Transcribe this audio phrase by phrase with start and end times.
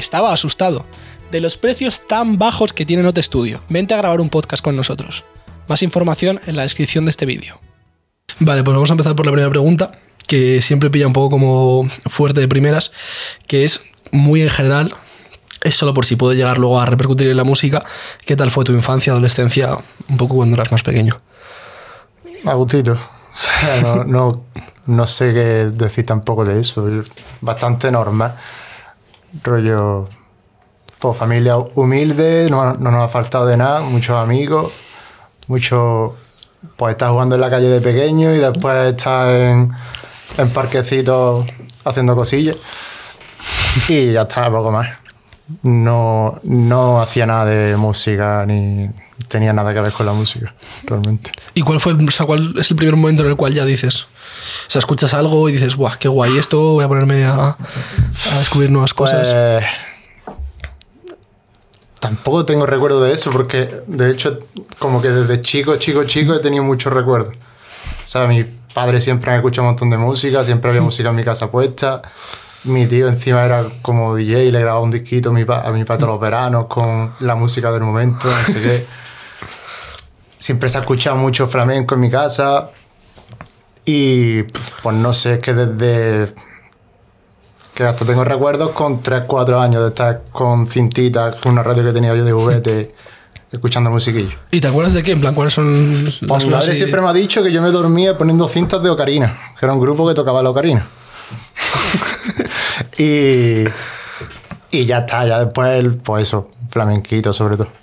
[0.00, 0.86] Estaba asustado.
[1.30, 3.60] De los precios tan bajos que tiene Note Studio.
[3.68, 5.24] Vente a grabar un podcast con nosotros.
[5.68, 7.60] Más información en la descripción de este vídeo.
[8.38, 9.92] Vale, pues vamos a empezar por la primera pregunta,
[10.26, 12.92] que siempre pilla un poco como fuerte de primeras,
[13.46, 14.94] que es muy en general,
[15.62, 17.84] es solo por si puede llegar luego a repercutir en la música.
[18.24, 19.76] ¿Qué tal fue tu infancia, adolescencia,
[20.08, 21.20] un poco cuando eras más pequeño?
[22.46, 22.98] A gustito.
[23.84, 24.44] O no, no,
[24.86, 26.84] no sé qué decir tampoco de eso.
[27.42, 28.34] Bastante normal.
[29.42, 30.08] Rollo.
[30.98, 34.72] Pues familia humilde, no, no nos ha faltado de nada, muchos amigos,
[35.46, 36.16] mucho.
[36.76, 39.72] Pues estar jugando en la calle de pequeño y después estar en,
[40.36, 41.46] en parquecitos
[41.84, 42.56] haciendo cosillas.
[43.88, 44.88] Y ya está, poco más.
[45.62, 48.90] No, no hacía nada de música ni
[49.28, 50.54] tenía nada que ver con la música,
[50.84, 51.32] realmente.
[51.54, 54.02] ¿Y cuál fue o sea, cuál es el primer momento en el cual ya dices,
[54.02, 56.58] o sea, escuchas algo y dices, ¡buah, qué guay esto!
[56.74, 59.28] Voy a ponerme a, a descubrir nuevas cosas.
[59.28, 59.64] Pues,
[62.00, 64.38] tampoco tengo recuerdo de eso, porque de hecho,
[64.78, 67.36] como que desde chico, chico, chico he tenido muchos recuerdos.
[68.02, 68.44] O sea, mi
[68.74, 72.00] padre siempre me escuchado un montón de música, siempre había música en mi casa puesta.
[72.64, 75.72] Mi tío encima era como DJ y le grababa un disquito a mi, pa- a
[75.72, 78.86] mi todos los veranos con la música del momento, no sé qué.
[80.40, 82.70] Siempre se ha escuchado mucho flamenco en mi casa.
[83.84, 84.44] Y
[84.82, 86.32] pues no sé, es que desde
[87.74, 91.84] que hasta tengo recuerdos con 3, 4 años de estar con cintitas, con una radio
[91.84, 92.94] que tenía yo de juguete,
[93.52, 94.32] escuchando musiquillo.
[94.50, 95.12] ¿Y te acuerdas de qué?
[95.12, 97.70] En plan, ¿cuáles son las Pues mi madre siempre me ha dicho que yo me
[97.70, 100.88] dormía poniendo cintas de Ocarina, que era un grupo que tocaba la Ocarina.
[102.98, 103.64] y,
[104.70, 107.79] y ya está, ya después, pues eso, flamenquito sobre todo.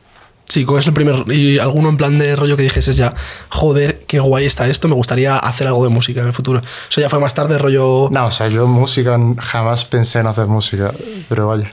[0.48, 1.30] Sí, ¿cuál es el primer?
[1.30, 3.14] Y alguno en plan de rollo que dijes ya,
[3.50, 6.62] joder, qué guay está esto, me gustaría hacer algo de música en el futuro.
[6.90, 8.08] Eso ya fue más tarde, rollo.
[8.12, 10.94] No, o sea, yo música jamás pensé en hacer música,
[11.28, 11.70] pero vaya,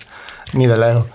[0.55, 1.07] ni de lejos.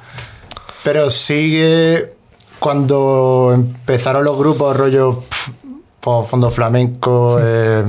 [0.84, 2.14] Pero sí que
[2.59, 5.52] cuando empezaron los grupos, rollo pf,
[6.00, 7.84] pues, fondo flamenco, eh,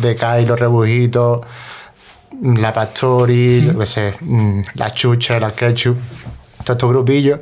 [0.00, 1.40] de Kai, los rebujitos,
[2.40, 5.98] la Pastori, yo qué sé, mm, la Chucha, la Ketchup,
[6.64, 7.40] todos estos grupillos.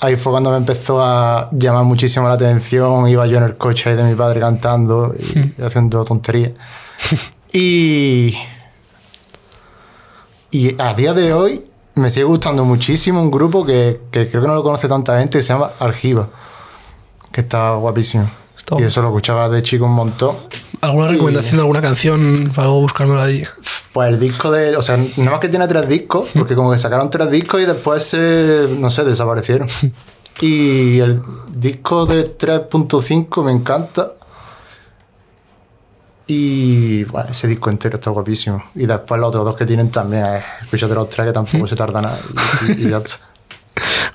[0.00, 3.08] Ahí fue cuando me empezó a llamar muchísimo la atención.
[3.08, 6.52] Iba yo en el coche ahí de mi padre cantando y haciendo tonterías.
[7.50, 8.34] Y,
[10.50, 11.64] y a día de hoy
[11.94, 15.38] me sigue gustando muchísimo un grupo que, que creo que no lo conoce tanta gente,
[15.38, 16.28] que se llama Argiva,
[17.32, 18.30] que está guapísimo.
[18.56, 20.36] Está y eso lo escuchaba de chico un montón.
[20.80, 23.44] ¿Alguna recomendación de alguna canción para luego buscármelo ahí?
[23.92, 24.76] Pues el disco de.
[24.76, 27.64] O sea, nada más que tiene tres discos, porque como que sacaron tres discos y
[27.66, 28.68] después se.
[28.78, 29.68] No sé, desaparecieron.
[30.40, 31.20] Y el
[31.52, 34.12] disco de 3.5 me encanta.
[36.26, 38.62] Y bueno, ese disco entero está guapísimo.
[38.74, 40.24] Y después los otros dos que tienen también.
[40.26, 42.20] Eh, escúchate los tres que tampoco se tarda nada.
[42.68, 43.16] Y, y- y ya está.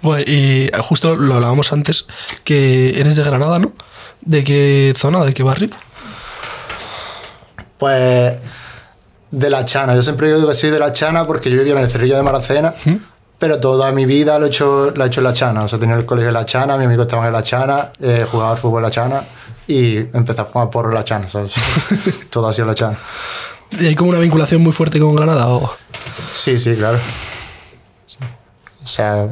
[0.02, 2.06] Bueno, y justo lo hablábamos antes,
[2.44, 3.72] que eres de Granada, ¿no?
[4.20, 5.70] ¿De qué zona, de qué barrio?
[7.78, 8.38] Pues
[9.34, 9.96] de la Chana.
[9.96, 12.22] Yo siempre digo que soy de la Chana porque yo vivía en el Cerrillo de
[12.22, 12.74] Maracena,
[13.40, 15.64] pero toda mi vida lo he hecho, la he hecho en la Chana.
[15.64, 18.26] O sea, tenía el colegio en la Chana, mis amigos estaban en la Chana, eh,
[18.30, 19.24] jugaba al fútbol en la Chana
[19.68, 21.54] y empecé a fumar porro en la Chana, ¿sabes?
[22.30, 22.98] Todo ha sido la Chana.
[23.72, 25.48] ¿Y hay como una vinculación muy fuerte con Granada?
[25.48, 25.74] O...
[26.32, 27.00] Sí, sí, claro.
[28.84, 29.30] O sea,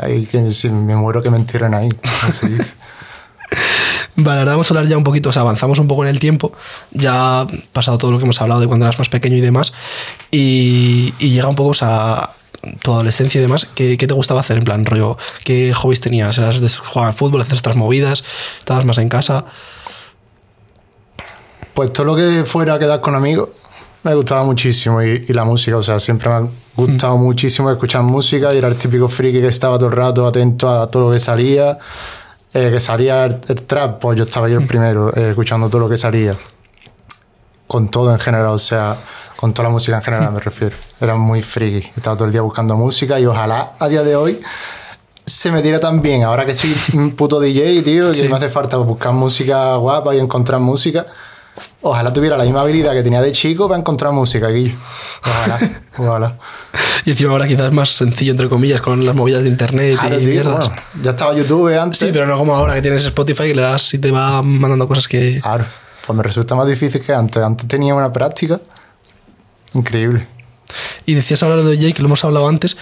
[0.00, 1.88] ahí que si me muero que me entierren ahí.
[4.16, 6.20] Vale, ahora vamos a hablar ya un poquito, o sea, avanzamos un poco en el
[6.20, 6.52] tiempo,
[6.92, 9.72] ya ha pasado todo lo que hemos hablado de cuando eras más pequeño y demás,
[10.30, 12.30] y, y llega un poco o sea,
[12.80, 14.58] tu adolescencia y demás, ¿qué, qué te gustaba hacer?
[14.58, 16.38] En plan, rollo, ¿qué hobbies tenías?
[16.38, 18.24] ¿Eras de jugar al fútbol, hacer otras movidas?
[18.60, 19.44] ¿Estabas más en casa?
[21.74, 23.48] Pues todo lo que fuera quedar con amigos
[24.04, 28.02] me gustaba muchísimo y, y la música, o sea, siempre me ha gustado muchísimo escuchar
[28.02, 31.10] música y era el típico friki que estaba todo el rato atento a todo lo
[31.10, 31.78] que salía,
[32.54, 35.80] eh, que salía el, el trap, pues yo estaba yo el primero, eh, escuchando todo
[35.82, 36.34] lo que salía,
[37.66, 38.96] con todo en general, o sea,
[39.36, 42.42] con toda la música en general me refiero, era muy friki, estaba todo el día
[42.42, 44.40] buscando música y ojalá a día de hoy
[45.26, 48.28] se me diera tan bien, ahora que soy un puto DJ, tío, que Sí.
[48.28, 51.06] me hace falta buscar música guapa y encontrar música.
[51.82, 54.74] Ojalá tuviera la misma habilidad que tenía de chico para encontrar música, Guillo.
[55.24, 55.58] Ojalá,
[55.98, 56.36] ojalá.
[57.04, 60.16] Y encima ahora quizás es más sencillo, entre comillas, con las movidas de internet Claro,
[60.16, 60.68] y tío, mierdas.
[60.68, 61.98] bueno, ya estaba YouTube antes.
[61.98, 64.88] Sí, pero no como ahora que tienes Spotify que le das y te va mandando
[64.88, 65.40] cosas que...
[65.40, 65.64] Claro,
[66.06, 67.42] pues me resulta más difícil que antes.
[67.42, 68.60] Antes tenía una práctica
[69.74, 70.26] increíble.
[71.06, 72.76] Y decías hablar de DJ, que lo hemos hablado antes.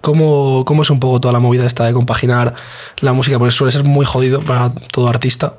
[0.00, 2.54] ¿Cómo, ¿Cómo es un poco toda la movida esta de compaginar
[3.00, 3.38] la música?
[3.38, 5.54] Porque suele ser muy jodido para todo artista.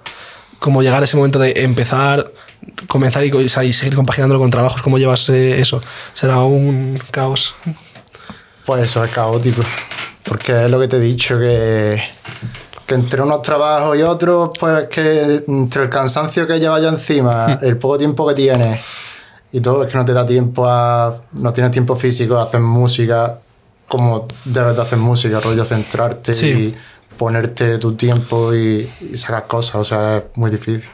[0.60, 2.32] Como llegar a ese momento de empezar,
[2.88, 4.82] comenzar y, y seguir compaginándolo con trabajos.
[4.82, 5.82] ¿Cómo llevas eh, eso?
[6.14, 7.56] ¿Será un caos?
[8.66, 9.62] Pues eso es caótico.
[10.24, 12.02] Porque es lo que te he dicho, que,
[12.86, 17.60] que entre unos trabajos y otros, pues que entre el cansancio que llevas ya encima,
[17.62, 18.82] el poco tiempo que tienes
[19.54, 21.22] y todo, es que no te da tiempo a.
[21.34, 23.40] no tienes tiempo físico a hacer música
[23.88, 26.48] como debes de hacer música, rollo centrarte Sí.
[26.50, 26.76] y
[27.18, 30.90] ponerte tu tiempo y, y sacar cosas, o sea, es muy difícil.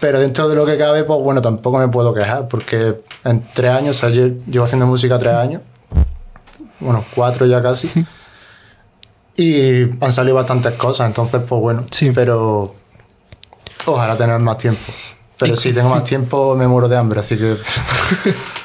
[0.00, 3.70] Pero dentro de lo que cabe, pues bueno, tampoco me puedo quejar, porque en tres
[3.72, 5.60] años, o sea, yo llevo haciendo música tres años,
[6.80, 7.90] bueno, cuatro ya casi,
[9.36, 12.10] y han salido bastantes cosas, entonces, pues bueno, Sí.
[12.14, 12.74] pero
[13.86, 14.80] ojalá tener más tiempo.
[15.38, 17.56] Pero si tengo más tiempo, me muero de hambre, así que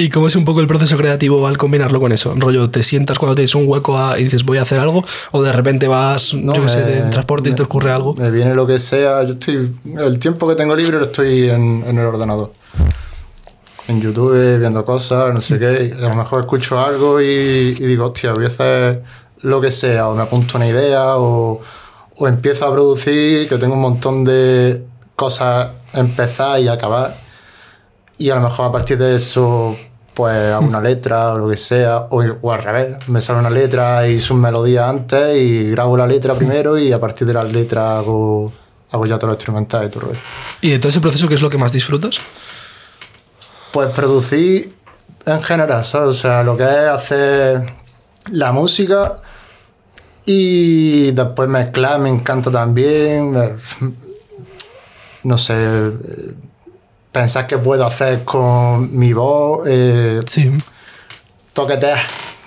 [0.00, 2.32] ¿Y cómo es un poco el proceso creativo al combinarlo con eso?
[2.36, 5.04] Rollo, ¿te sientas cuando tienes un hueco a- y dices voy a hacer algo?
[5.32, 7.90] ¿O de repente vas, No, yo qué sé, me- de transporte y te me- ocurre
[7.90, 8.14] algo?
[8.14, 9.24] Me viene lo que sea.
[9.24, 9.74] Yo estoy.
[9.98, 12.52] El tiempo que tengo libre lo estoy en, en el ordenador.
[13.88, 15.92] En YouTube, viendo cosas, no sé qué.
[15.98, 19.02] y a lo mejor escucho algo y, y digo, hostia, voy a hacer
[19.40, 20.08] lo que sea.
[20.08, 21.60] O me apunto una idea o,
[22.16, 24.82] o empiezo a producir, que tengo un montón de
[25.16, 27.16] cosas a empezar y acabar.
[28.18, 29.76] Y a lo mejor a partir de eso,
[30.18, 33.50] pues hago una letra o lo que sea, o, o al revés, me sale una
[33.50, 37.52] letra y sus melodías antes y grabo la letra primero y a partir de las
[37.52, 38.52] letras hago,
[38.90, 40.20] hago ya todo lo instrumental y todo el rollo.
[40.60, 42.18] ¿Y de todo ese proceso qué es lo que más disfrutas?
[43.70, 44.74] Pues producir
[45.24, 46.08] en general, ¿sabes?
[46.08, 47.74] O sea, lo que es hacer
[48.32, 49.22] la música
[50.26, 53.38] y después mezclar me encanta también.
[55.22, 55.92] No sé,
[57.12, 60.50] pensar qué puedo hacer con mi voz, eh, Sí.
[61.52, 61.98] toquetear.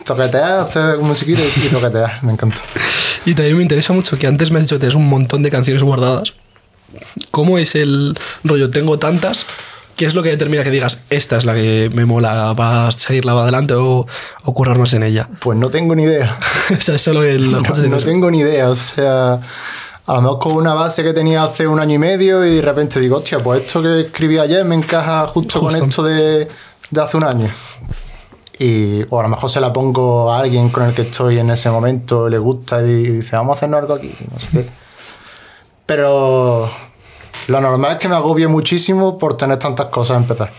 [0.06, 2.58] Toquetear, hacer musiquita y, toquetear, me encanta.
[3.26, 5.52] Y también me interesa mucho que antes me has dicho que tienes un montón de
[5.52, 6.34] canciones guardadas.
[7.30, 8.70] ¿Cómo es el rollo?
[8.72, 9.46] Tengo tantas.
[9.96, 13.34] ¿Qué es lo que determina que digas, esta es la que me mola para seguirla
[13.34, 14.08] para adelante o,
[14.44, 15.30] o currar más en ella?
[15.40, 16.36] Pues no tengo ni idea.
[16.76, 17.52] o sea, es solo el...
[17.52, 19.40] No, no tengo ni idea, o sea,
[20.06, 22.62] a lo mejor con una base que tenía hace un año y medio y de
[22.62, 25.80] repente digo, hostia, pues esto que escribí ayer me encaja justo, Justo.
[25.80, 26.48] con esto de,
[26.90, 27.50] de hace un año.
[28.60, 31.50] Y, o a lo mejor se la pongo a alguien con el que estoy en
[31.50, 34.70] ese momento, le gusta y dice, vamos a hacernos algo aquí, no sé qué.
[35.86, 36.70] Pero
[37.48, 40.52] lo normal es que me agobie muchísimo por tener tantas cosas a empezar.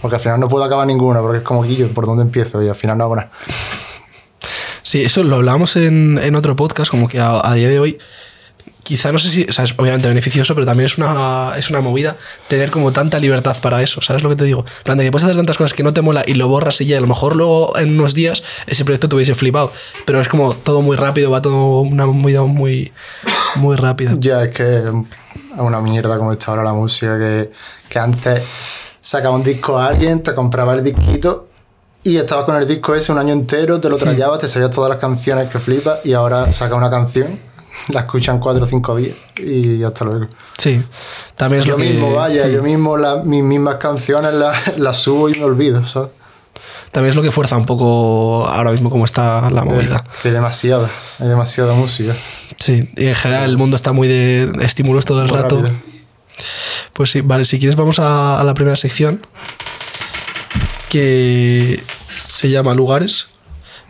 [0.00, 2.62] Porque al final no puedo acabar ninguna, porque es como Guillo, ¿por dónde empiezo?
[2.62, 3.30] Y al final no hago nada.
[4.82, 7.98] Sí, eso lo hablábamos en, en otro podcast, como que a, a día de hoy,
[8.82, 11.80] quizá no sé si, o sea, es obviamente beneficioso, pero también es una, es una
[11.80, 12.16] movida
[12.48, 14.64] tener como tanta libertad para eso, ¿sabes lo que te digo?
[14.78, 16.80] En plan, de que puedes hacer tantas cosas que no te mola y lo borras
[16.80, 19.72] y ya, a lo mejor luego en unos días ese proyecto te hubiese flipado,
[20.04, 22.92] pero es como todo muy rápido, va todo una movida muy,
[23.56, 24.14] muy rápida.
[24.18, 24.84] Ya, es que es
[25.56, 27.50] una mierda como está ahora la música, que,
[27.88, 28.42] que antes
[29.00, 31.48] sacaba un disco a alguien, te compraba el disquito
[32.04, 34.90] y estabas con el disco ese un año entero, te lo trayabas, te sabías todas
[34.90, 37.38] las canciones que flipas y ahora saca una canción,
[37.88, 40.26] la escuchan cuatro o cinco días y hasta luego.
[40.58, 40.82] Sí,
[41.36, 41.90] también es Yo lo que...
[41.90, 46.10] mismo, vaya, yo mismo la- mis mismas canciones las, las subo y me olvido, ¿sabes?
[46.92, 50.04] También es lo que fuerza un poco ahora mismo como está la movida.
[50.20, 52.14] Que hay demasiada, hay demasiada música.
[52.58, 55.62] Sí, y en general el mundo está muy de estímulos todo el rato.
[55.62, 55.74] rápido.
[56.92, 59.26] Pues sí, vale, si quieres vamos a, a la primera sección
[60.88, 61.82] que
[62.26, 63.28] se llama lugares.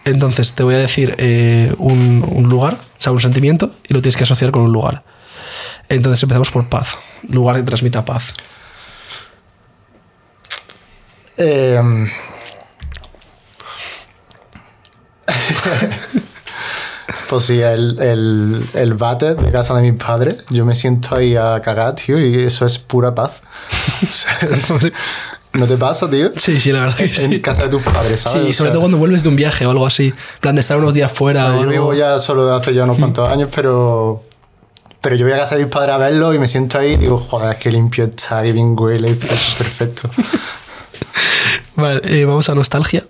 [0.05, 4.03] Entonces te voy a decir eh, un, un lugar, o sea, un sentimiento, y lo
[4.03, 5.05] tienes que asociar con un lugar.
[5.89, 6.97] Entonces empezamos por paz,
[7.29, 8.35] lugar que transmita paz.
[11.37, 11.81] Eh,
[17.29, 21.37] pues sí, el, el, el váter de casa de mis padres, yo me siento ahí
[21.37, 23.41] a cagar, tío, y eso es pura paz.
[25.55, 26.31] ¿No te pasa, tío?
[26.37, 27.25] Sí, sí, la verdad que sí.
[27.25, 28.43] En casa de tus padres, ¿sabes?
[28.43, 30.13] Sí, O sobre sea, todo cuando vuelves de un viaje o algo así.
[30.41, 31.49] Plan de estar unos días fuera.
[31.49, 31.71] o Yo algo.
[31.71, 34.23] vivo ya solo de hace ya unos cuantos años, pero,
[35.03, 36.97] pero yo voy a casa de mis padres a verlo y me siento ahí y
[36.97, 40.09] digo, joder, qué limpio está, qué bien huele, esto es perfecto.
[41.77, 43.05] Vale, eh, vamos a nostalgia.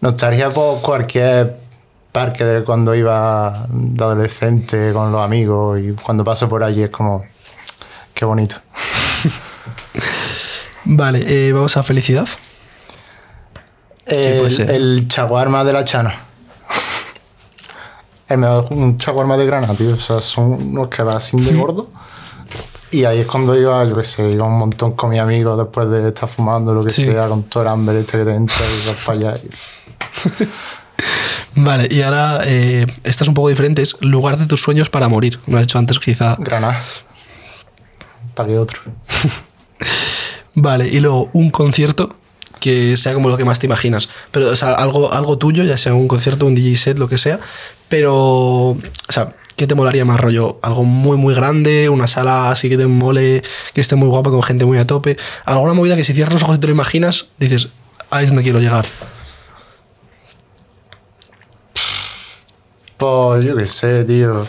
[0.00, 1.58] Nostalgia por cualquier
[2.10, 6.90] parque de cuando iba de adolescente con los amigos y cuando paso por allí es
[6.90, 7.24] como,
[8.14, 8.56] qué bonito.
[10.84, 12.28] Vale, eh, vamos a felicidad.
[14.06, 16.14] El, el chaguarma de la chana.
[18.28, 19.94] El mejor- un chaguarma de Granada, tío.
[19.94, 21.90] O sea, son unos que va así de gordo.
[22.90, 25.88] Y ahí es cuando iba, yo qué sé, iba un montón con mis amigos después
[25.88, 27.04] de estar fumando, lo que Sí.
[27.04, 29.34] sea, con todo el hambre este que te entra y vas para allá.
[29.42, 30.44] y-
[31.54, 35.08] Vale, y ahora eh, esta es un poco diferente, es lugar de tus sueños para
[35.08, 35.38] morir.
[35.46, 36.36] Me lo has dicho antes, quizá.
[36.38, 36.82] Granada.
[38.34, 38.80] ¿Para qué otro?
[40.54, 42.14] Vale, y luego un concierto
[42.60, 44.08] que sea como lo que más te imaginas.
[44.30, 47.18] Pero, o sea, algo, algo tuyo, ya sea un concierto, un DJ set, lo que
[47.18, 47.40] sea.
[47.88, 48.78] Pero, o
[49.08, 50.58] sea, ¿qué te molaría más rollo?
[50.62, 53.42] Algo muy, muy grande, una sala así que te mole,
[53.74, 55.16] que esté muy guapa, con gente muy a tope.
[55.44, 57.68] Alguna movida que si cierras los ojos y te lo imaginas, dices,
[58.10, 58.86] ahí es donde quiero llegar.
[62.96, 64.46] Pues yo qué sé, tío.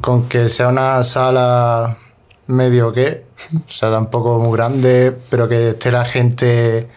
[0.00, 1.98] Con que sea una sala
[2.46, 3.24] medio que,
[3.54, 6.88] o sea, tampoco muy grande, pero que esté la gente.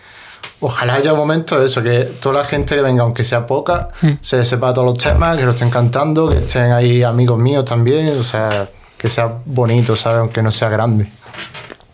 [0.61, 3.89] Ojalá haya un momento eso, que toda la gente que venga, aunque sea poca,
[4.19, 8.17] se sepa todos los temas, que lo estén cantando, que estén ahí amigos míos también,
[8.19, 10.19] o sea, que sea bonito, ¿sabes?
[10.19, 11.09] Aunque no sea grande.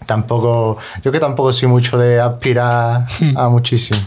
[0.08, 4.00] Tampoco, yo que tampoco soy mucho de aspirar a muchísimo.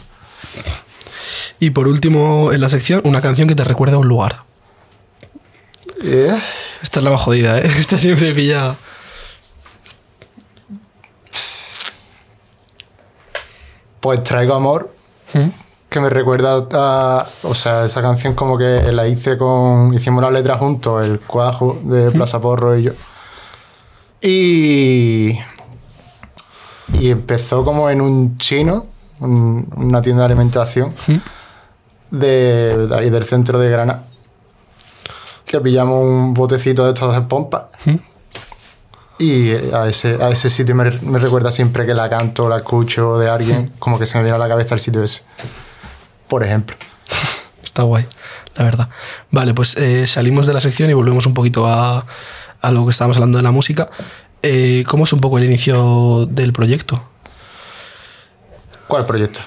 [1.61, 4.43] Y por último, en la sección, una canción que te recuerda a un lugar.
[6.05, 6.37] Eh,
[6.83, 7.67] Esta es la más jodida, ¿eh?
[7.78, 8.76] Esta siempre pilla.
[14.00, 14.95] Pues traigo amor,
[15.35, 15.49] ¿Mm?
[15.88, 17.28] que me recuerda a.
[17.43, 19.93] O sea, esa canción como que la hice con.
[19.95, 22.93] Hicimos la letra juntos, el cuajo de Plaza Porro y yo.
[24.21, 25.38] Y.
[26.95, 28.87] Y empezó como en un chino,
[29.21, 30.95] un- una tienda de alimentación,
[32.11, 34.05] de, de ahí del centro de Granada.
[35.45, 37.71] Que pillamos un botecito de estos de pompa.
[39.18, 43.18] Y a ese, a ese sitio me, me recuerda siempre que la canto, la escucho
[43.18, 45.22] de alguien, como que se me viene a la cabeza el sitio ese.
[46.28, 46.76] Por ejemplo.
[47.64, 48.06] Está guay,
[48.54, 48.88] la verdad.
[49.30, 52.06] Vale, pues eh, salimos de la sección y volvemos un poquito a,
[52.60, 53.90] a lo que estábamos hablando de la música.
[54.42, 57.02] Eh, ¿Cómo es un poco el inicio del proyecto?
[58.87, 59.40] ¿Cuál proyecto?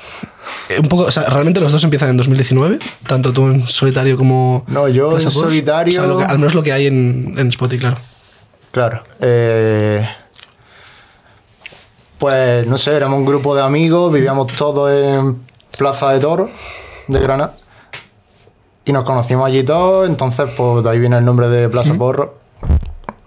[0.69, 4.17] Eh, un poco, o sea, realmente los dos empiezan en 2019, tanto tú en solitario
[4.17, 4.63] como.
[4.67, 7.47] No, yo en solitario- O sea, lo que- al menos lo que hay en, en
[7.47, 7.97] Spotify, claro.
[8.71, 9.03] Claro.
[9.19, 10.07] eh,
[12.17, 15.41] pues no sé, éramos un grupo de amigos, vivíamos todos en
[15.77, 16.49] Plaza de Toro
[17.07, 17.55] de Granada.
[18.85, 22.35] Y nos conocimos allí todos, entonces pues de ahí viene el nombre de Plaza Porro.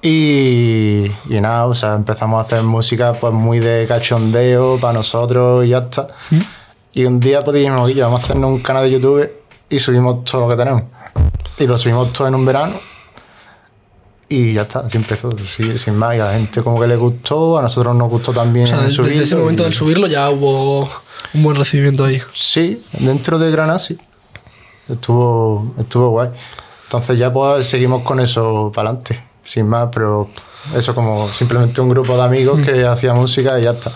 [0.00, 5.64] Y, y nada, o sea, empezamos a hacer música pues muy de cachondeo para nosotros
[5.64, 6.08] y ya está.
[6.92, 9.30] Y un día pues dijimos, "Oye, vamos a hacernos un canal de YouTube
[9.68, 10.82] y subimos todo lo que tenemos.
[11.58, 12.74] Y lo subimos todo en un verano.
[14.36, 16.16] Y ya está, así empezó, sí, sin más.
[16.16, 18.78] Y a la gente como que le gustó, a nosotros nos gustó también O sea,
[18.80, 20.88] desde ese momento y- del subirlo ya hubo
[21.34, 22.20] un buen recibimiento ahí.
[22.32, 23.96] Sí, dentro de Granada sí.
[24.88, 26.30] Estuvo, estuvo guay.
[26.84, 30.28] Entonces ya pues seguimos con eso para adelante, sin más, pero
[30.76, 33.92] eso como simplemente un grupo de amigos que hacía música y ya está.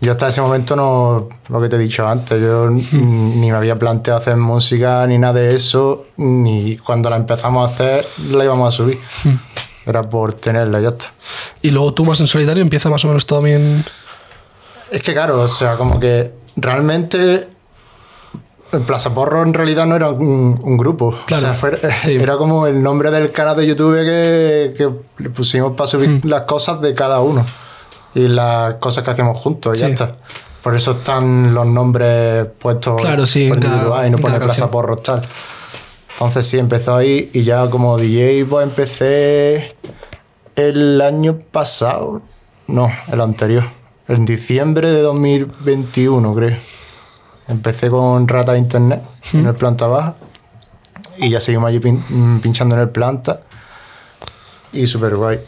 [0.00, 3.78] Yo hasta ese momento no, lo que te he dicho antes, yo ni me había
[3.78, 8.72] planteado hacer música ni nada de eso, ni cuando la empezamos a hacer la íbamos
[8.72, 8.98] a subir.
[9.86, 11.06] Era por tenerla y ya está.
[11.62, 13.84] Y luego tú más en solitario empieza más o menos todo bien.
[14.90, 17.48] Es que claro, o sea, como que realmente
[18.72, 21.16] el Plaza Porro en realidad no era un, un grupo.
[21.26, 22.16] Claro, O sea, fue- sí.
[22.20, 24.90] era como el nombre del canal de YouTube que, que
[25.22, 26.20] le pusimos para subir Hmm.
[26.28, 27.46] las cosas de cada uno.
[28.16, 30.16] Y las cosas que hacíamos juntos, y ya está.
[30.62, 34.40] Por eso están los nombres puestos Claro, sí, por en cada- individual y no pone
[34.40, 34.70] Plaza.
[34.70, 35.22] Porro tal.
[36.12, 39.76] Entonces sí, empezó ahí y ya como DJ pues empecé
[40.56, 42.22] el año pasado.
[42.66, 43.64] No, el anterior.
[44.08, 46.56] En diciembre de 2021, creo.
[47.48, 49.02] Empecé con Rata Internet
[49.34, 50.14] en el planta baja.
[51.18, 53.42] Y ya seguimos allí pin- mm, pinchando en el planta.
[54.72, 55.40] Y súper guay.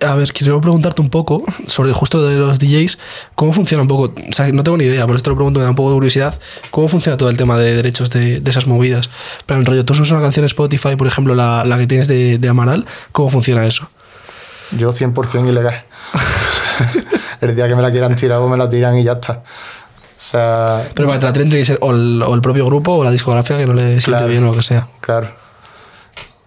[0.00, 2.98] A ver, quiero preguntarte un poco sobre justo de los DJs,
[3.34, 5.58] cómo funciona un poco, o sea, no tengo ni idea, por eso te lo pregunto,
[5.58, 6.38] me da un poco de curiosidad,
[6.70, 9.10] cómo funciona todo el tema de derechos de, de esas movidas.
[9.44, 12.38] Pero en rollo, tú subes una canción Spotify, por ejemplo, la, la que tienes de,
[12.38, 13.88] de Amaral, ¿cómo funciona eso?
[14.70, 15.84] Yo 100% ilegal.
[17.40, 19.32] el día que me la quieran tirar, pues me la tiran y ya está.
[19.32, 22.66] O sea, Pero para que te la tiene que ser o el, o el propio
[22.66, 24.26] grupo o la discográfica que no le siente Claro.
[24.28, 24.86] bien o lo que sea.
[25.00, 25.32] Claro.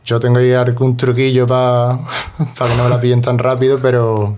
[0.06, 2.00] Yo tengo ir algún truquillo para
[2.38, 4.38] que no me la pillen tan rápido, pero,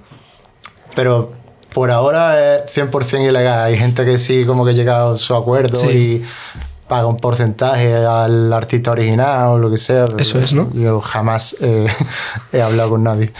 [0.96, 1.32] pero
[1.74, 3.63] por ahora es 100% ilegal.
[3.65, 5.88] Hay gente que sí como que llega a su acuerdo Sí.
[5.88, 6.25] y
[6.88, 10.05] paga un porcentaje al artista original o lo que sea.
[10.17, 10.70] Eso es, ¿no?
[10.74, 11.88] Yo jamás eh,
[12.51, 13.32] he hablado con nadie.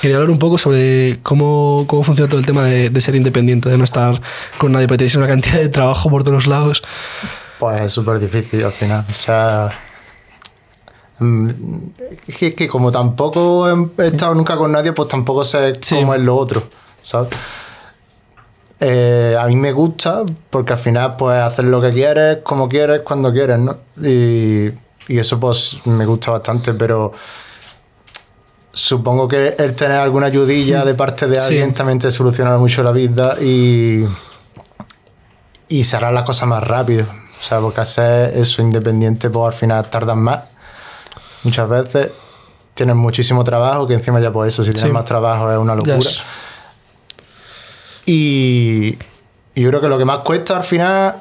[0.00, 3.68] Quería hablar un poco sobre cómo, cómo funciona todo el tema de, de ser independiente,
[3.68, 4.20] de no estar
[4.58, 6.82] con nadie, porque tenéis una cantidad de trabajo por todos lados.
[7.60, 9.04] Pues es súper difícil al final.
[9.08, 9.70] O sea.
[11.22, 11.92] Mm,
[12.26, 15.96] Es que, como tampoco he estado nunca con nadie, pues tampoco sé Sí.
[15.96, 16.62] cómo es lo otro,
[17.02, 17.30] ¿sabes?
[18.80, 23.02] Eh, a mí me gusta porque al final puedes hacer lo que quieres, como quieres,
[23.02, 23.76] cuando quieres, ¿no?
[24.02, 24.72] Y,
[25.08, 27.12] y eso pues me gusta bastante, pero
[28.72, 31.46] supongo que el tener alguna ayudilla de parte de Sí.
[31.46, 34.04] alguien también te solucionará mucho la vida y,
[35.68, 37.04] y se harán las cosas más rápido.
[37.38, 40.40] O sea, porque hacer eso independiente, pues al final tardan más.
[41.42, 42.10] Muchas veces
[42.74, 44.92] tienes muchísimo trabajo, que encima ya pues eso, si tienes Sí.
[44.94, 45.98] más trabajo es una locura.
[48.06, 48.98] Y,
[49.54, 51.14] y yo creo que lo que más cuesta al final,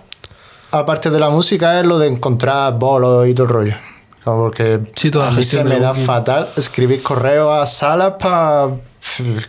[0.72, 3.76] aparte de la música, es lo de encontrar bolos y todo el rollo.
[4.24, 8.14] Como porque Sí, toda la a mí se me da fatal escribir correos a salas
[8.20, 8.70] para...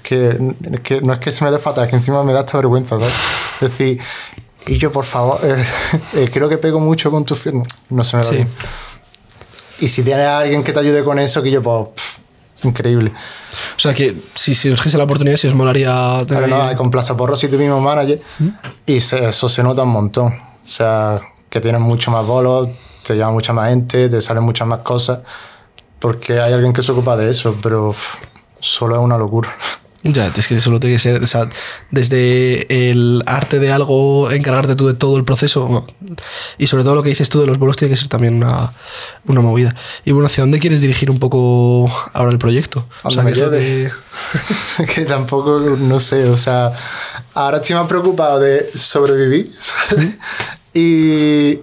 [0.02, 0.31] Que,
[0.73, 2.57] es que no es que se me dé fatal, es que encima me da esta
[2.57, 3.12] vergüenza, ¿sabes?
[3.61, 4.00] Es decir,
[4.67, 5.62] y yo por favor, eh,
[6.14, 7.62] eh, creo que pego mucho con tu firma.
[7.91, 8.35] No se me da Sí.
[8.37, 8.49] bien.
[9.81, 13.12] Y si tienes a alguien que te ayude con eso, que yo, pues, pff, increíble.
[13.76, 16.45] O sea que si, si surgiese la oportunidad, si os molaría tener.
[16.45, 18.21] Pero no, con Plaza Porro si tu mismo manager
[18.87, 20.29] y se- eso se nota un montón.
[20.64, 22.69] O sea, que tienes mucho más bolos,
[23.02, 25.21] te llama mucha más gente, te salen muchas más cosas,
[25.99, 28.17] porque hay alguien que se ocupa de eso, pero uf,
[28.61, 29.55] solo es una locura.
[30.04, 31.49] Ya, es que solo tiene que ser, o sea,
[31.92, 35.87] desde el arte de algo, encargarte tú de todo el proceso
[36.59, 38.73] y sobre todo lo que dices tú de los bolos tiene que ser también una,
[39.26, 39.76] una movida.
[40.04, 42.85] Y bueno, ¿hacia dónde quieres dirigir un poco ahora el proyecto?
[43.04, 43.59] O sea, Donde ¿qué es lo me
[44.87, 46.73] que- que tampoco, no sé, o sea,
[47.35, 49.49] ahora estoy más preocupado de sobrevivir
[50.75, 51.61] y,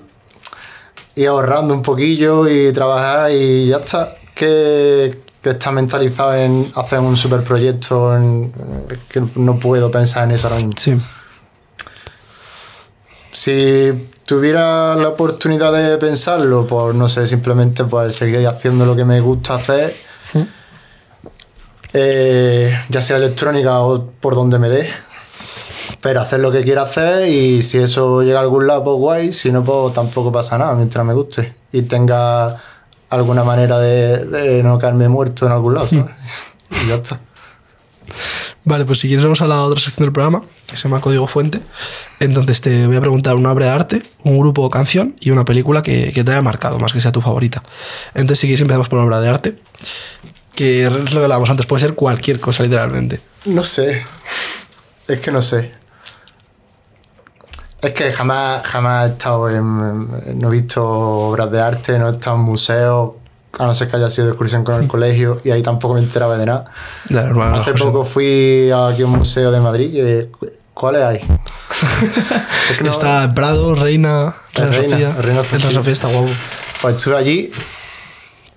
[1.15, 4.15] y ahorrando un poquillo y trabajar y ya está.
[4.35, 8.51] Que, que está mentalizado en hacer un super proyecto, en,
[9.09, 10.73] que no puedo pensar en eso ahora mismo.
[10.75, 10.99] Sí,
[13.31, 19.05] Si tuviera la oportunidad de pensarlo, pues no sé, simplemente pues seguir haciendo lo que
[19.05, 19.95] me gusta hacer,
[21.93, 24.89] eh, ya sea electrónica o por donde me dé,
[26.01, 29.31] pero hacer lo que quiera hacer y si eso llega a algún lado, pues guay,
[29.31, 32.57] si no, pues tampoco pasa nada mientras me guste y tenga
[33.09, 36.05] alguna manera de, de no caerme muerto en algún lado, ¿sabes?
[36.83, 37.19] Y ya está.
[38.63, 41.25] Vale, pues si quieres vamos a la otra sección del programa, que se llama Código
[41.25, 41.61] Fuente.
[42.19, 45.45] Entonces te voy a preguntar una obra de arte, un grupo o canción y una
[45.45, 47.63] película que, que te haya marcado, más que sea tu favorita.
[48.13, 49.59] Entonces si quieres empezamos por una obra de arte,
[50.53, 53.21] que es lo que hablábamos antes, puede ser cualquier cosa literalmente.
[53.45, 54.05] No sé.
[55.07, 55.71] Es que no sé.
[57.81, 60.39] Es que jamás, jamás he estado en.
[60.39, 63.11] No he visto obras de arte, no he estado en museos,
[63.57, 66.01] a no ser que haya sido de excursión con el colegio, y ahí tampoco me
[66.01, 66.65] enteraba de nada.
[67.09, 69.93] Normal, Hace poco fui aquí a un museo de Madrid.
[69.93, 71.17] y, ¿Cuáles hay?
[72.71, 75.15] Es que no- Está Prado, Reina, Reina, Reina, Sofía.
[75.21, 75.71] Reina Sofía.
[75.71, 76.27] Sofía está guapo.
[76.81, 77.51] Pues estuve allí.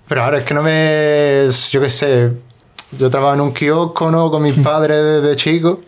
[0.07, 1.47] Pero ahora es que no me.
[1.71, 2.31] Yo qué sé.
[2.91, 4.29] Yo trabajaba en un kiosco, ¿no?
[4.29, 5.81] Con mis padres desde chico.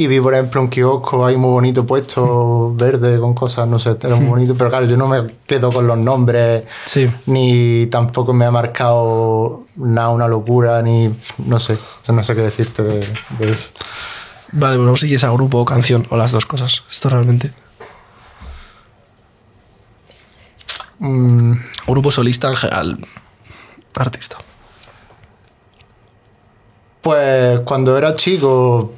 [0.00, 3.96] Y vi, por ejemplo, un kiosco ahí muy bonito puesto, verde, con cosas, no sé,
[4.00, 4.54] era muy bonito.
[4.54, 7.10] Pero claro, yo no me quedo con los nombres, Sí.
[7.26, 11.10] ni tampoco me ha marcado nada, una locura, ni.
[11.38, 11.78] No sé.
[12.06, 13.00] No sé qué decirte de,
[13.40, 13.70] de eso.
[14.52, 16.84] Vale, pues vamos si quieres a grupo o canción, o las dos cosas.
[16.88, 17.50] Esto realmente.
[21.00, 21.52] Mm,
[21.88, 23.06] Grupo solista en general.
[23.96, 24.36] Artista.
[27.02, 28.92] Pues cuando era chico,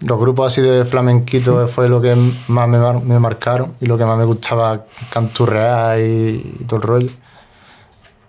[0.00, 2.14] los grupos así de flamenquito fue lo que
[2.48, 6.76] más me, mar- me marcaron y lo que más me gustaba canturrear y, y todo
[6.76, 7.10] el rollo.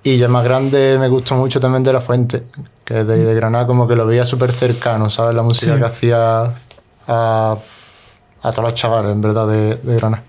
[0.04, 2.44] Y ya más grande me gustó mucho también de La Fuente,
[2.84, 5.34] que de, de Granada, como que lo veía súper cercano, ¿sabes?
[5.36, 5.80] La música Sí.
[5.80, 6.54] que hacía
[7.08, 7.58] a,
[8.44, 10.24] a todos los chavales, en verdad, de, de Granada.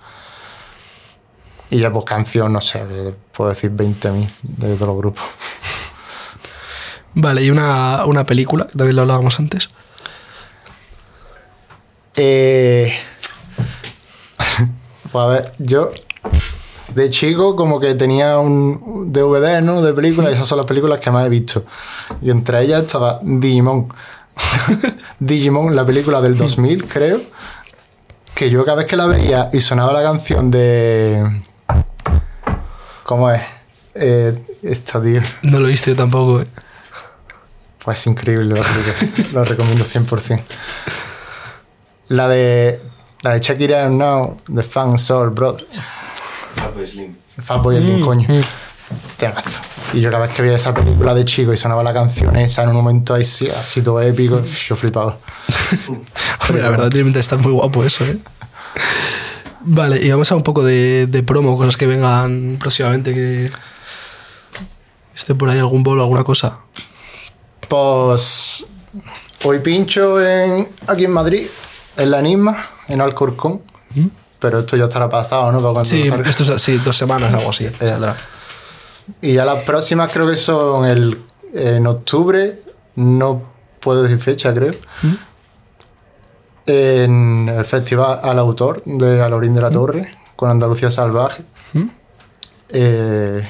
[1.69, 2.87] Y ya pues canción, no sé,
[3.37, 5.25] puedo decir 20.000 de todos los grupos.
[7.15, 9.69] Vale, y una, una película, que también lo hablábamos antes.
[12.17, 12.93] Eh,
[15.13, 15.91] pues a ver, yo
[16.95, 19.83] de chico como que tenía un DVD, ¿no?
[19.83, 21.65] De películas, y esas son las películas que más he visto.
[22.23, 23.89] Y entre ellas estaba Digimon.
[25.19, 27.21] Digimon, la película del 2000, creo.
[28.35, 31.43] Que yo cada vez que la veía y sonaba la canción de...
[33.05, 33.43] ¿Cómo es?
[33.95, 35.23] Eh, esta, tío.
[35.43, 36.43] No lo he visto yo tampoco.
[36.43, 36.47] eh.
[37.83, 39.33] Pues es increíble película.
[39.33, 40.41] Lo recomiendo 100%.
[42.09, 42.81] La de.
[43.23, 45.67] La de Shakira Now, The Fan Soul Brother.
[46.55, 47.17] Fatboy Slim.
[47.43, 48.29] Fatboy Mm, el coño.
[49.17, 49.61] Temazo.
[49.93, 52.63] Y yo cada vez que veía esa película de chico y sonaba la canción esa
[52.63, 55.19] en un momento así, así todo épico, yo flipaba.
[56.43, 58.19] Hombre, la verdad, tiene de estar muy guapo eso, ¿eh?
[59.63, 63.51] Vale, y vamos a un poco de, de promo, cosas que vengan próximamente, que
[65.15, 66.59] esté por ahí algún bolo, alguna cosa.
[67.69, 68.65] Pues.
[69.45, 71.47] Hoy pincho en, aquí en Madrid,
[71.97, 72.57] en la Enigma,
[72.89, 73.63] en Alcorcón.
[74.39, 75.73] Pero esto ya estará pasado, ¿no?
[75.73, 77.69] Para Sí, esto es así, dos semanas, algo así.
[77.81, 78.17] saldrá.
[79.23, 81.23] Y ya las próximas creo que son el,
[81.55, 82.61] en octubre,
[82.97, 83.43] no
[83.81, 84.73] puedo decir fecha, creo.
[85.03, 85.15] ¿Mm?
[86.67, 91.45] En el Festival al Autor de Alorín de la Torre, con Andalucía Salvaje.
[91.73, 91.85] ¿Mm?
[92.71, 93.49] Eh,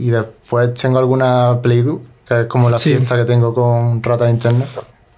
[0.00, 2.90] y después tengo alguna Play-Do, que es como la Sí.
[2.96, 4.68] fiesta que tengo con Rata de Internet,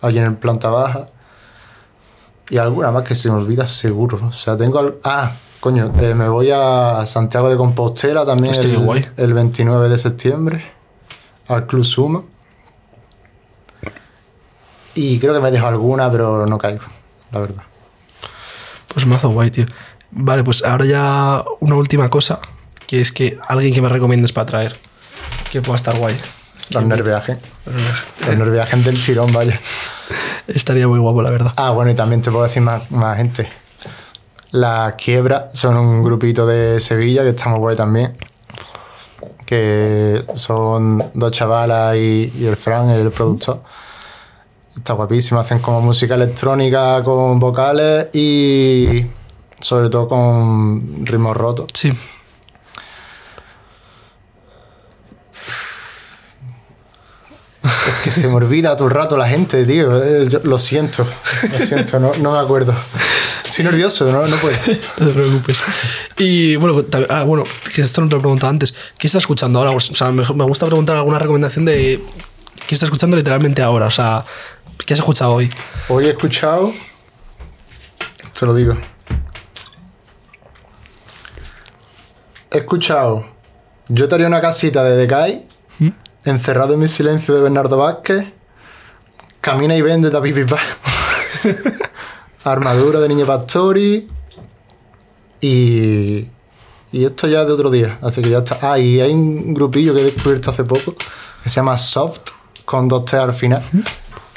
[0.02, 1.06] allí en el planta baja.
[2.50, 4.20] Y alguna más que se me olvida seguro.
[4.28, 4.78] O sea, tengo...
[4.78, 9.08] al- Ah, coño, eh, me voy a Santiago de Compostela también Hostia, el, guay.
[9.16, 10.64] el 29 de septiembre,
[11.48, 12.22] al Club Suma.
[14.94, 16.84] Y creo que me dejo alguna, pero no caigo,
[17.32, 17.62] la verdad.
[18.94, 19.66] Pues mazo guay, tío.
[20.10, 22.38] Vale, pues ahora ya una última cosa,
[22.86, 24.76] que es que alguien que me recomiendes para traer,
[25.50, 26.16] que pueda estar guay.
[26.70, 27.38] Los nerviajes.
[28.26, 29.60] Los nerviajes del tirón, vaya.
[30.46, 31.52] Estaría muy guapo, la verdad.
[31.56, 33.48] Ah, bueno, y también te puedo decir más, más gente.
[34.52, 38.16] La Quiebra son un grupito de Sevilla que está muy guay también.
[39.44, 43.62] Que son dos chavalas y, y el Fran, el productor.
[44.76, 49.06] Está guapísimo, hacen como música electrónica con vocales y
[49.60, 51.66] sobre todo con ritmos rotos.
[51.74, 51.92] Sí.
[57.66, 60.02] Es que se me olvida todo el rato la gente, tío.
[60.02, 61.06] Eh, yo lo siento,
[61.58, 62.74] lo siento, no, no me acuerdo.
[63.44, 64.56] Estoy nervioso, no, no puedo.
[64.98, 65.62] No te preocupes.
[66.18, 67.44] Y bueno, también- ah, bueno,
[67.76, 68.74] esto no te lo he preguntado antes.
[68.98, 69.72] ¿Qué estás escuchando ahora?
[69.72, 72.00] O sea, me, me gusta preguntar alguna recomendación de
[72.66, 73.86] qué estás escuchando literalmente ahora.
[73.86, 74.24] O sea,
[74.84, 75.48] ¿qué has escuchado hoy?
[75.88, 76.72] Hoy he escuchado.
[78.38, 78.74] Te lo digo.
[82.50, 83.26] He escuchado.
[83.88, 85.46] Yo te haría una casita de Decay.
[86.26, 88.32] Encerrado en mi silencio de Bernardo Vázquez.
[89.40, 90.58] Camina y vende de David Bisbal.
[92.44, 94.08] Armadura de Niño Pastori.
[95.40, 96.26] Y.
[96.90, 97.98] Y esto ya es de otro día.
[98.02, 98.58] Así que ya está.
[98.60, 100.96] Ah, y hay un grupillo que he descubierto hace poco.
[101.44, 102.22] Que se llama Soft.
[102.64, 103.62] Con dos T al final.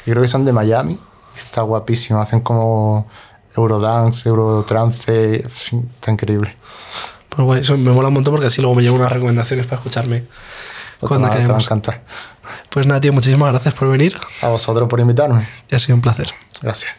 [0.04, 0.96] Que creo que son de Miami.
[1.36, 2.20] Está guapísimo.
[2.20, 3.08] Hacen como
[3.56, 5.44] Eurodance, Eurotrance.
[5.44, 6.54] Está increíble.
[7.28, 9.78] Pues guay, eso me mola un montón porque así luego me llevo unas recomendaciones para
[9.78, 10.24] escucharme
[11.00, 11.64] Pues cuando te va- te va a quedemos.
[11.64, 12.02] encantar.
[12.68, 15.48] Pues nada, tío, muchísimas gracias por venir A vosotros por invitarme.
[15.70, 16.28] y ha sido un placer.
[16.62, 16.92] Gracias.